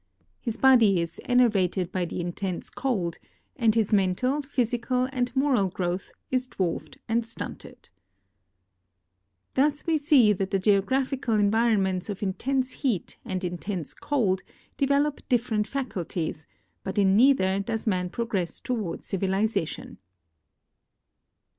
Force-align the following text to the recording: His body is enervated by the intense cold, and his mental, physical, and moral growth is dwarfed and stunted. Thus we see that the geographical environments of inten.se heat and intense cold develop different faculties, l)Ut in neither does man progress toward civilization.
His 0.39 0.57
body 0.57 0.99
is 0.99 1.21
enervated 1.25 1.91
by 1.91 2.05
the 2.05 2.21
intense 2.21 2.71
cold, 2.71 3.19
and 3.55 3.75
his 3.75 3.93
mental, 3.93 4.41
physical, 4.41 5.07
and 5.13 5.31
moral 5.35 5.67
growth 5.69 6.11
is 6.31 6.47
dwarfed 6.47 6.97
and 7.07 7.23
stunted. 7.23 7.89
Thus 9.53 9.85
we 9.85 9.99
see 9.99 10.33
that 10.33 10.49
the 10.49 10.57
geographical 10.57 11.35
environments 11.35 12.09
of 12.09 12.21
inten.se 12.21 12.77
heat 12.77 13.19
and 13.23 13.43
intense 13.43 13.93
cold 13.93 14.41
develop 14.75 15.21
different 15.29 15.67
faculties, 15.67 16.47
l)Ut 16.83 16.97
in 16.97 17.15
neither 17.15 17.59
does 17.59 17.85
man 17.85 18.09
progress 18.09 18.59
toward 18.59 19.03
civilization. 19.03 19.99